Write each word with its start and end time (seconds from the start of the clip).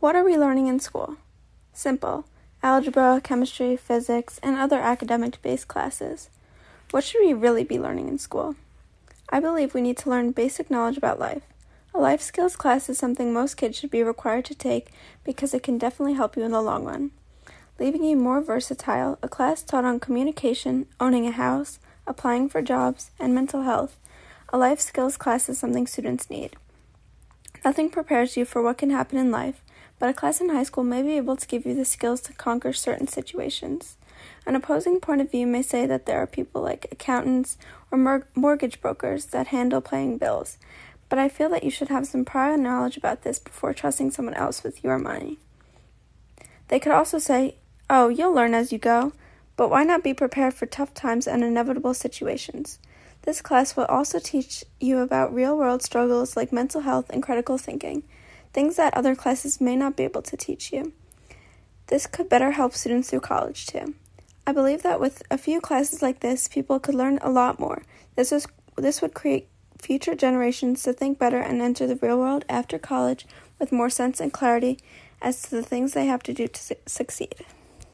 What 0.00 0.14
are 0.14 0.24
we 0.24 0.36
learning 0.36 0.68
in 0.68 0.78
school? 0.78 1.16
Simple 1.72 2.24
algebra, 2.62 3.20
chemistry, 3.22 3.76
physics, 3.76 4.38
and 4.44 4.56
other 4.56 4.78
academic 4.78 5.42
based 5.42 5.66
classes. 5.66 6.30
What 6.92 7.02
should 7.02 7.20
we 7.20 7.32
really 7.32 7.64
be 7.64 7.80
learning 7.80 8.06
in 8.06 8.18
school? 8.18 8.54
I 9.28 9.40
believe 9.40 9.74
we 9.74 9.80
need 9.80 9.96
to 9.98 10.10
learn 10.10 10.30
basic 10.30 10.70
knowledge 10.70 10.96
about 10.96 11.18
life. 11.18 11.42
A 11.92 11.98
life 11.98 12.20
skills 12.20 12.54
class 12.54 12.88
is 12.88 12.96
something 12.96 13.32
most 13.32 13.56
kids 13.56 13.76
should 13.76 13.90
be 13.90 14.04
required 14.04 14.44
to 14.44 14.54
take 14.54 14.92
because 15.24 15.52
it 15.52 15.64
can 15.64 15.78
definitely 15.78 16.14
help 16.14 16.36
you 16.36 16.44
in 16.44 16.52
the 16.52 16.62
long 16.62 16.84
run. 16.84 17.10
Leaving 17.80 18.04
you 18.04 18.16
more 18.16 18.40
versatile, 18.40 19.18
a 19.20 19.28
class 19.28 19.64
taught 19.64 19.84
on 19.84 19.98
communication, 19.98 20.86
owning 21.00 21.26
a 21.26 21.32
house, 21.32 21.80
applying 22.06 22.48
for 22.48 22.62
jobs, 22.62 23.10
and 23.18 23.34
mental 23.34 23.62
health. 23.62 23.98
A 24.50 24.58
life 24.58 24.78
skills 24.78 25.16
class 25.16 25.48
is 25.48 25.58
something 25.58 25.88
students 25.88 26.30
need. 26.30 26.54
Nothing 27.64 27.90
prepares 27.90 28.36
you 28.36 28.44
for 28.44 28.62
what 28.62 28.78
can 28.78 28.90
happen 28.90 29.18
in 29.18 29.32
life, 29.32 29.60
but 29.98 30.08
a 30.08 30.14
class 30.14 30.40
in 30.40 30.48
high 30.48 30.62
school 30.62 30.84
may 30.84 31.02
be 31.02 31.16
able 31.16 31.36
to 31.36 31.46
give 31.46 31.66
you 31.66 31.74
the 31.74 31.84
skills 31.84 32.20
to 32.22 32.32
conquer 32.32 32.72
certain 32.72 33.08
situations. 33.08 33.96
An 34.46 34.56
opposing 34.56 35.00
point 35.00 35.20
of 35.20 35.30
view 35.30 35.46
may 35.46 35.62
say 35.62 35.86
that 35.86 36.06
there 36.06 36.18
are 36.18 36.26
people 36.26 36.62
like 36.62 36.86
accountants 36.90 37.58
or 37.90 37.98
mor- 37.98 38.26
mortgage 38.34 38.80
brokers 38.80 39.26
that 39.26 39.48
handle 39.48 39.80
paying 39.80 40.18
bills, 40.18 40.58
but 41.08 41.18
I 41.18 41.28
feel 41.28 41.48
that 41.50 41.64
you 41.64 41.70
should 41.70 41.88
have 41.88 42.06
some 42.06 42.24
prior 42.24 42.56
knowledge 42.56 42.96
about 42.96 43.22
this 43.22 43.38
before 43.38 43.74
trusting 43.74 44.10
someone 44.10 44.34
else 44.34 44.62
with 44.62 44.82
your 44.84 44.98
money. 44.98 45.38
They 46.68 46.78
could 46.78 46.92
also 46.92 47.18
say, 47.18 47.56
Oh, 47.90 48.08
you'll 48.08 48.32
learn 48.32 48.54
as 48.54 48.72
you 48.72 48.78
go, 48.78 49.12
but 49.56 49.70
why 49.70 49.84
not 49.84 50.04
be 50.04 50.12
prepared 50.12 50.54
for 50.54 50.66
tough 50.66 50.92
times 50.92 51.26
and 51.26 51.42
inevitable 51.42 51.94
situations? 51.94 52.78
This 53.22 53.40
class 53.40 53.76
will 53.76 53.86
also 53.86 54.18
teach 54.18 54.64
you 54.78 54.98
about 54.98 55.34
real 55.34 55.56
world 55.56 55.82
struggles 55.82 56.36
like 56.36 56.52
mental 56.52 56.82
health 56.82 57.10
and 57.10 57.22
critical 57.22 57.58
thinking 57.58 58.04
things 58.52 58.76
that 58.76 58.94
other 58.94 59.14
classes 59.14 59.60
may 59.60 59.76
not 59.76 59.96
be 59.96 60.04
able 60.04 60.22
to 60.22 60.36
teach 60.36 60.72
you. 60.72 60.92
This 61.88 62.06
could 62.06 62.28
better 62.28 62.52
help 62.52 62.74
students 62.74 63.10
through 63.10 63.20
college 63.20 63.66
too. 63.66 63.94
I 64.46 64.52
believe 64.52 64.82
that 64.82 65.00
with 65.00 65.22
a 65.30 65.38
few 65.38 65.60
classes 65.60 66.02
like 66.02 66.20
this, 66.20 66.48
people 66.48 66.80
could 66.80 66.94
learn 66.94 67.18
a 67.20 67.30
lot 67.30 67.60
more. 67.60 67.82
This 68.16 68.32
is 68.32 68.46
this 68.76 69.02
would 69.02 69.14
create 69.14 69.48
future 69.78 70.14
generations 70.14 70.82
to 70.82 70.92
think 70.92 71.18
better 71.18 71.38
and 71.38 71.60
enter 71.60 71.86
the 71.86 71.96
real 71.96 72.18
world 72.18 72.44
after 72.48 72.78
college 72.78 73.26
with 73.58 73.72
more 73.72 73.90
sense 73.90 74.20
and 74.20 74.32
clarity 74.32 74.78
as 75.20 75.42
to 75.42 75.50
the 75.50 75.62
things 75.62 75.92
they 75.92 76.06
have 76.06 76.22
to 76.22 76.32
do 76.32 76.46
to 76.46 76.60
su- 76.60 76.74
succeed. 76.86 77.34